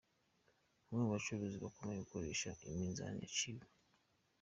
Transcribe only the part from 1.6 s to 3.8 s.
bakomeje gukoresha iminzani yaciwe